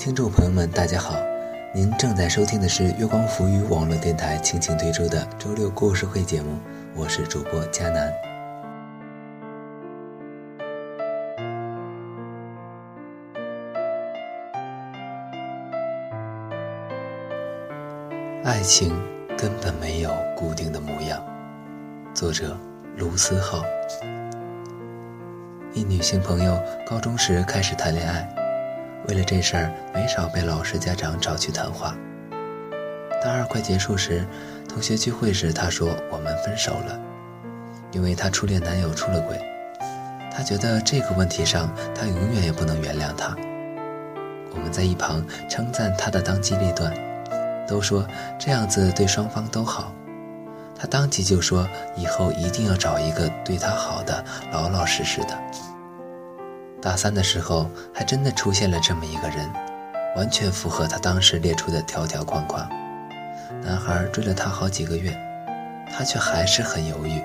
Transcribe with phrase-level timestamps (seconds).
[0.00, 1.14] 听众朋友们，大家好，
[1.74, 6.58] 您正在收听的是月光浮语网络电台倾情推出的周六故事会节目，
[6.96, 8.10] 我是主播佳南。
[18.42, 18.98] 爱情
[19.36, 21.22] 根本没有固定的模样。
[22.14, 22.56] 作者：
[22.96, 23.62] 卢思浩。
[25.74, 28.39] 一女性朋友高中时开始谈恋爱。
[29.10, 31.96] 为了这事儿，没少被老师、家长找去谈话。
[33.20, 34.24] 大二快结束时，
[34.68, 36.96] 同学聚会时，她说：“我们分手了，
[37.90, 39.36] 因为她初恋男友出了轨。
[40.30, 43.36] 她觉得这个问题上，她永远也不能原谅他。”
[44.54, 46.94] 我们在一旁称赞她的当机立断，
[47.66, 48.06] 都说
[48.38, 49.92] 这样子对双方都好。
[50.78, 55.36] 她当即就说：“以后一定要找一个对她好的、老老实实的。”
[56.82, 59.50] 大三的时候，还真的出现了这么一个人，
[60.16, 62.68] 完全符合他当时列出的条条框框。
[63.62, 65.14] 男孩追了她好几个月，
[65.94, 67.20] 她却还是很犹豫。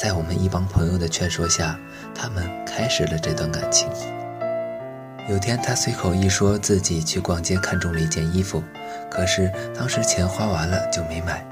[0.00, 1.76] 在我们一帮朋友的劝说下，
[2.14, 3.88] 他们开始了这段感情。
[5.28, 8.62] 有天，他随口一说自己去逛街看中了一件衣服，
[9.10, 11.44] 可是当时钱花完了就没买，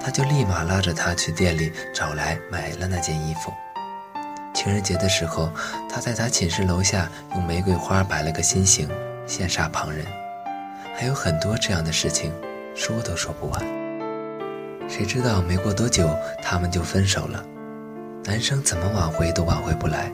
[0.00, 3.52] 他就立马拉着她去店里找来买了那件衣服。
[4.62, 5.50] 情人节的时候，
[5.90, 8.88] 他在他寝室楼下用玫瑰花摆了个心形，
[9.26, 10.06] 羡煞旁人。
[10.94, 12.32] 还有很多这样的事情，
[12.72, 13.60] 说都说不完。
[14.88, 17.44] 谁知道没过多久，他们就分手了。
[18.22, 20.12] 男生怎么挽回都挽回不来，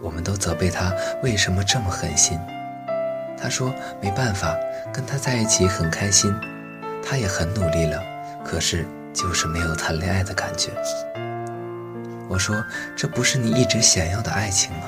[0.00, 2.36] 我们都责备他为什么这么狠心。
[3.40, 4.56] 他说没办法，
[4.92, 6.34] 跟他在一起很开心，
[7.00, 8.02] 他也很努力了，
[8.44, 10.72] 可是就是没有谈恋爱的感觉。
[12.32, 12.64] 我说
[12.96, 14.86] ：“这不是你一直想要的爱情吗？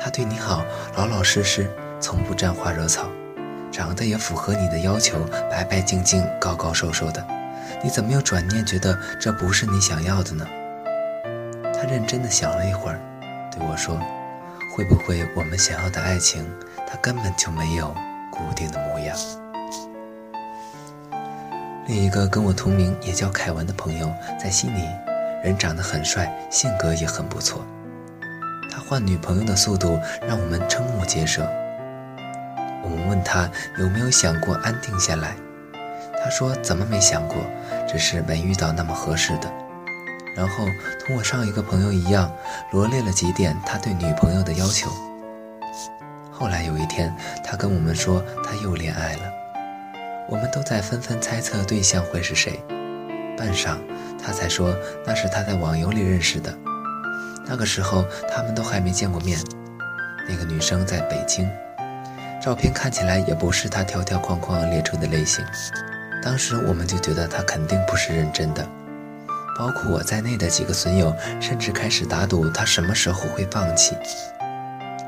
[0.00, 0.64] 他对你好，
[0.96, 1.68] 老老实实，
[1.98, 3.08] 从不沾花惹草，
[3.72, 5.18] 长得也符合你的要求，
[5.50, 7.26] 白白净净，高高瘦瘦的，
[7.82, 10.46] 你怎么又转念觉得这不是你想要的呢？”
[11.74, 13.00] 他认真的想了一会儿，
[13.50, 13.98] 对我说
[14.76, 16.48] ：“会不会我们想要的爱情，
[16.88, 17.92] 它根本就没有
[18.30, 19.16] 固定的模样？”
[21.88, 24.88] 另一个跟我同名，也叫凯文的朋友，在悉尼。
[25.42, 27.64] 人长得很帅，性格也很不错。
[28.70, 31.46] 他换女朋友的速度让我们瞠目结舌。
[32.82, 35.34] 我们问他有没有想过安定下来，
[36.22, 37.36] 他说怎么没想过，
[37.88, 39.52] 只是没遇到那么合适的。
[40.34, 40.64] 然后
[41.04, 42.32] 同我上一个朋友一样，
[42.70, 44.90] 罗列了几点他对女朋友的要求。
[46.30, 47.14] 后来有一天，
[47.44, 49.22] 他跟我们说他又恋爱了，
[50.28, 52.58] 我们都在纷纷猜测对象会是谁。
[53.36, 53.76] 半晌。
[54.24, 54.72] 他才说
[55.04, 56.56] 那是他在网游里认识的，
[57.46, 59.38] 那个时候他们都还没见过面。
[60.28, 61.50] 那个女生在北京，
[62.40, 65.44] 照片看起来也不是他条条框框列出的类型。
[66.22, 68.64] 当时我们就觉得他肯定不是认真的，
[69.58, 73.96] 包括我在内的几个损友甚至开始打赌他什么时候会放弃。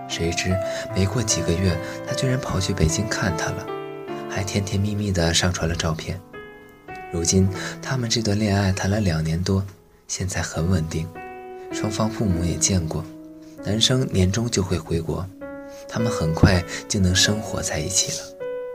[0.09, 0.57] 谁知
[0.93, 3.65] 没过几个月，他居然跑去北京看他了，
[4.29, 6.21] 还甜甜蜜蜜地上传了照片。
[7.15, 7.49] 如今，
[7.81, 9.65] 他们这段恋爱谈了两年多，
[10.09, 11.09] 现在很稳定，
[11.73, 13.05] 双方父母也见过。
[13.65, 15.25] 男生年终就会回国，
[15.89, 18.27] 他们很快就能生活在一起了。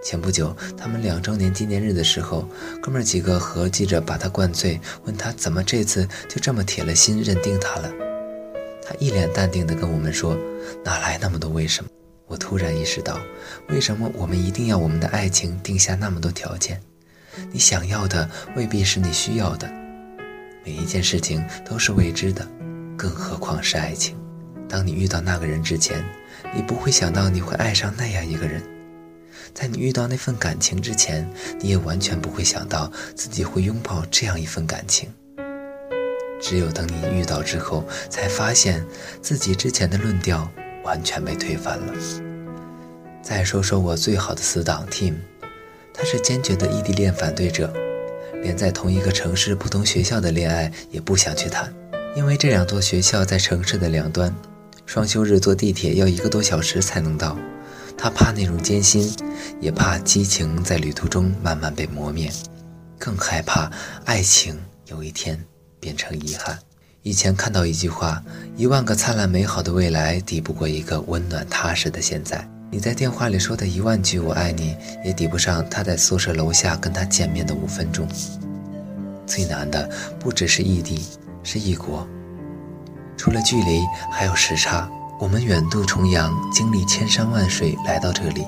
[0.01, 2.47] 前不久，他们两周年纪念日的时候，
[2.81, 7.91] 哥们几个合计着把他灌醉，问他怎么这次就这么铁了心认定他了。
[8.81, 10.37] 他一脸淡定地跟我们说
[10.81, 11.89] ：“哪来那么多为什么？”
[12.25, 13.19] 我突然意识到，
[13.67, 16.81] 为什么我们一定要我们的爱情定下那么多条件？
[17.51, 19.69] 你想要的未必是你需要的，
[20.65, 22.47] 每一件事情都是未知的，
[22.97, 24.17] 更何况是爱情。
[24.67, 26.03] 当你遇到那个人之前，
[26.53, 28.61] 你不会想到你会爱上那样一个人；
[29.53, 31.27] 在你遇到那份感情之前，
[31.59, 35.11] 你也完全不会想到自己会拥抱这样一份感情。
[36.41, 38.85] 只有等你遇到之后，才发现
[39.21, 40.49] 自己之前的论调
[40.83, 41.93] 完全被推翻了。
[43.21, 45.15] 再说说我最好的死党 Tim。
[45.99, 47.73] 他是坚决的异地恋反对者，
[48.41, 51.73] 连在同一个城市不同学校的恋爱也不想去谈，
[52.15, 54.33] 因为这两座学校在城市的两端，
[54.85, 57.37] 双休日坐地铁要一个多小时才能到。
[57.97, 59.13] 他怕那种艰辛，
[59.59, 62.31] 也怕激情在旅途中慢慢被磨灭，
[62.97, 63.69] 更害怕
[64.05, 65.37] 爱情有一天
[65.81, 66.57] 变成遗憾。
[67.01, 68.23] 以前看到一句话：
[68.55, 72.49] 一万个灿烂美好的未来，抵不过一个温暖踏实的现在。
[72.71, 78.07] 你在电话里说的一万句“我爱你”，也抵不上他在宿舍楼下跟他见面的五分钟。
[79.25, 79.89] 最难的
[80.19, 81.03] 不只是异地，
[81.43, 82.07] 是异国。
[83.17, 83.81] 除了距离，
[84.11, 84.89] 还有时差。
[85.19, 88.45] 我们远渡重洋，经历千山万水来到这里，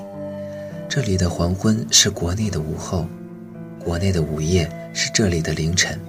[0.88, 3.06] 这里的黄昏是国内的午后，
[3.78, 6.00] 国内的午夜是这里的凌晨。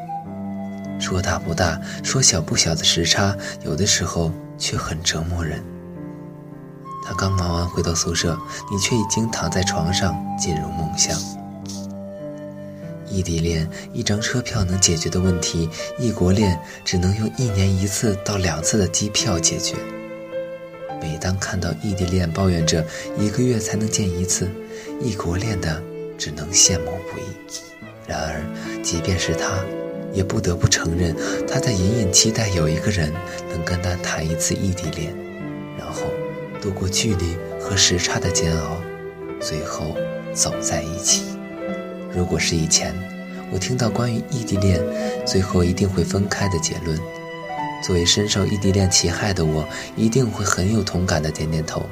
[1.00, 5.62] 说大不大，说小不小的时差，有的时候却很折磨人。
[7.06, 8.38] 他刚忙完回到宿舍，
[8.72, 11.18] 你却已经躺在床上进入梦乡。
[13.10, 15.70] 异地恋一张车票能解决的问题，
[16.00, 19.76] 异国恋只能用一年一次到两次的机票解决。
[21.00, 22.84] 每当看到异地恋抱怨着
[23.20, 24.50] 一个月才能见一次，
[25.02, 25.82] 异国恋的
[26.18, 27.24] 只能羡慕不已。
[28.08, 28.42] 然而，
[28.82, 29.60] 即便是他，
[30.14, 31.16] 也不得不承认，
[31.48, 33.12] 他在隐隐期待有一个人
[33.52, 35.14] 能跟他谈一次异地恋，
[36.64, 38.82] 度过距离和时差的煎熬，
[39.42, 39.98] 最后
[40.34, 41.24] 走在一起。
[42.16, 42.96] 如果是以前，
[43.52, 44.82] 我听到关于异地恋
[45.28, 46.98] 最后一定会分开的结论，
[47.84, 49.68] 作为深受异地恋其害的我，
[49.98, 51.86] 一定会很有同感的点点头。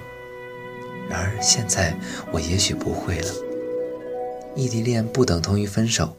[1.10, 1.94] 然而现在，
[2.32, 3.34] 我也许不会了。
[4.56, 6.16] 异地恋不等同于分手，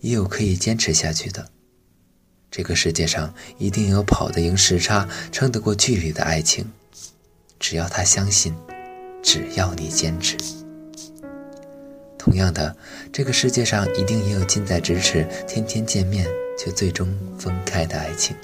[0.00, 1.46] 也有可以坚持下去的。
[2.50, 6.70] 这个世界上一定有跑得赢时差、撑得过距离的爱情，
[7.62, 8.52] 只要他相信，
[9.22, 10.36] 只要你坚持。
[12.18, 12.76] 同样的，
[13.12, 16.26] 这个世界上一定也有近在咫尺、天天见面
[16.58, 18.36] 却最终分开的爱情。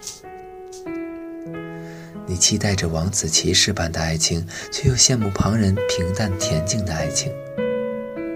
[2.27, 7.33] 你期待着王子骑士般的爱情，却又羡慕旁人平淡恬静的爱情。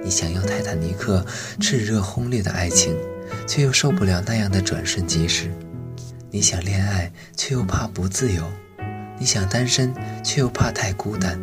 [0.03, 1.25] 你想要泰坦尼克
[1.61, 2.97] 炽热轰烈的爱情，
[3.47, 5.49] 却又受不了那样的转瞬即逝。
[6.31, 8.43] 你想恋爱，却又怕不自由；
[9.23, 11.41] 你想单身，却又怕太孤单。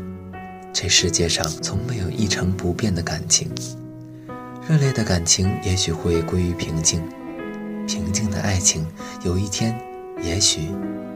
[0.74, 3.50] 这世界上从没有一成不变的感情。
[4.68, 7.02] 热烈的感情也许会归于平静，
[7.88, 8.86] 平静的爱情
[9.24, 9.80] 有一天
[10.22, 10.64] 也许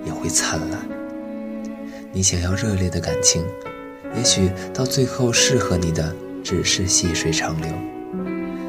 [0.05, 0.79] 也会灿烂。
[2.13, 3.43] 你想要热烈的感情，
[4.15, 6.15] 也许到最后适合你的
[6.45, 7.69] 只是细水长流。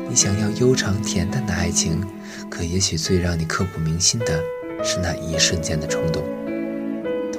[0.09, 2.05] 你想要悠长恬淡的爱情，
[2.51, 4.43] 可也许最让你刻骨铭心的
[4.83, 6.25] 是那一瞬间的冲动。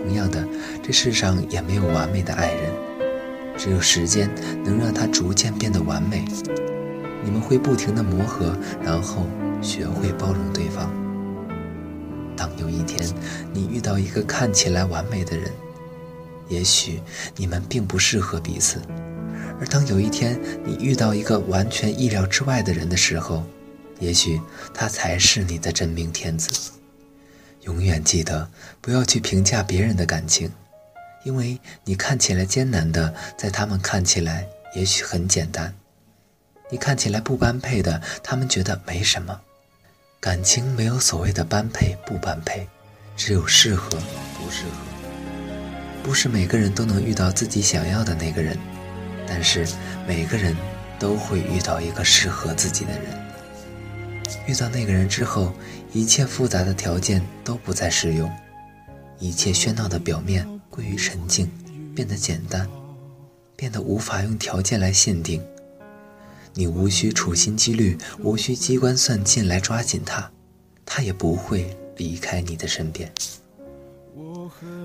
[0.05, 0.47] 同样的，
[0.83, 2.71] 这世上也没有完美的爱人，
[3.57, 4.29] 只有时间
[4.63, 6.23] 能让他逐渐变得完美。
[7.23, 9.25] 你们会不停的磨合，然后
[9.63, 10.93] 学会包容对方。
[12.37, 13.03] 当有一天
[13.51, 15.51] 你遇到一个看起来完美的人，
[16.49, 17.01] 也许
[17.35, 18.77] 你们并不适合彼此；
[19.59, 23.43] 而当有一天你遇到一个完全意料之外的人的时候，
[23.99, 24.39] 也许
[24.71, 26.71] 他才是你的真命天子。
[27.65, 28.49] 永远记得，
[28.81, 30.51] 不要去评价别人的感情，
[31.23, 35.73] 因为你看起来艰难的，在他们看起来也许很简单。
[36.71, 39.39] 你看起来不般配的，他们觉得没什么。
[40.19, 42.67] 感情没有所谓的般配不般配，
[43.15, 43.89] 只有适合
[44.37, 44.71] 不适合。
[46.03, 48.57] 不是每个人都能遇到自己想要的那个人，
[49.27, 49.67] 但是
[50.07, 50.55] 每个人
[50.99, 53.24] 都会遇到一个适合自己的人。
[54.47, 55.53] 遇到那个人之后，
[55.91, 58.31] 一切复杂的条件都不再适用，
[59.19, 61.49] 一切喧闹的表面归于沉静，
[61.95, 62.69] 变得简单，
[63.55, 65.43] 变得无法用条件来限定。
[66.53, 70.31] 你无需处心积虑，无需机关算尽来抓紧他，
[70.85, 73.11] 他也不会离开你的身边。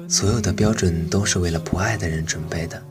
[0.09, 2.83] 所有的标准都是为了不爱的人准备的。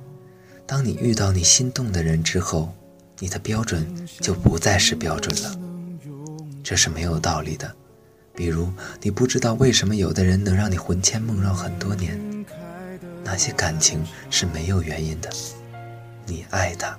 [0.66, 2.74] 当你遇到你心动的人之后，
[3.18, 5.69] 你的标准就不再是标准了。
[6.70, 7.76] 这是没有道理的。
[8.36, 8.72] 比如，
[9.02, 12.46] 你不知道为什么有的人能让你魂牵梦绕很多年，
[13.24, 15.32] 那些感情是没有原因的。
[16.28, 16.96] 你爱他。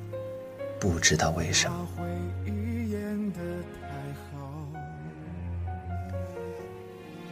[0.80, 1.88] 不知道为什么。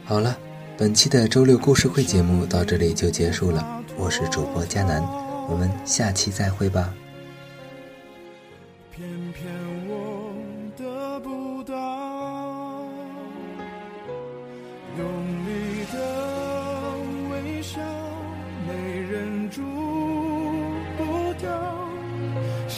[0.05, 0.37] 好了，
[0.77, 3.83] 本期的周六故事会节目到这里就结束了。
[3.97, 5.03] 我是主播佳楠，
[5.49, 6.93] 我们下期再会吧。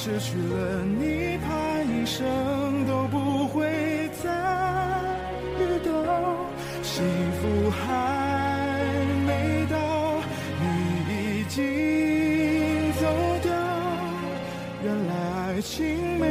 [0.03, 1.47] 失去了你，怕
[1.83, 4.31] 一生都不会再
[5.59, 5.91] 遇到。
[6.81, 7.05] 幸
[7.37, 7.79] 福还
[9.27, 9.29] 没
[9.69, 9.77] 到，
[10.59, 10.63] 你
[11.13, 13.05] 已经走
[13.43, 13.53] 掉。
[14.83, 15.13] 原来
[15.53, 16.25] 爱情没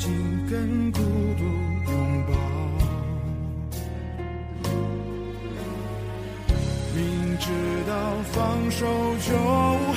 [0.00, 0.10] 紧
[0.48, 1.44] 跟孤独
[1.92, 2.32] 拥抱。
[6.96, 7.50] 明知
[7.86, 7.92] 道
[8.32, 8.86] 放手
[9.28, 9.89] 就。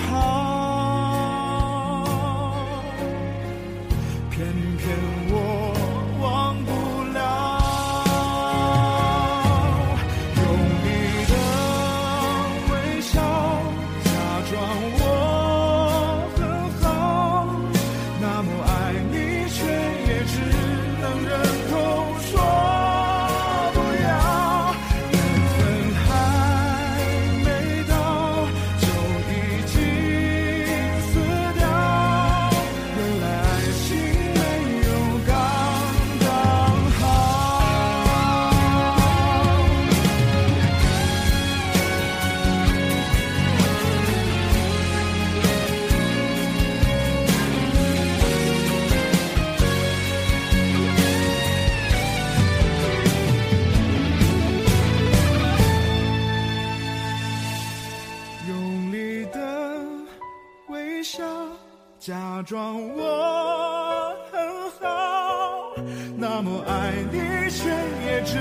[62.05, 65.73] 假装我很好
[66.17, 67.69] 那么爱你却
[68.05, 68.37] 也只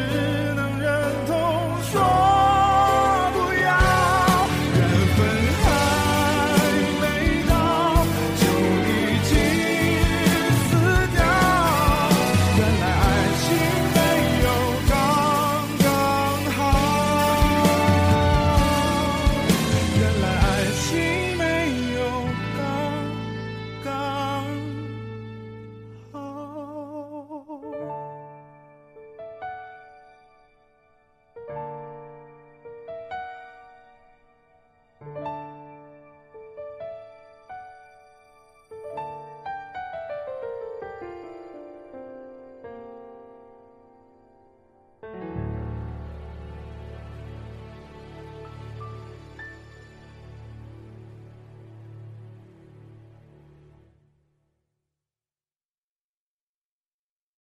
[0.56, 0.71] 能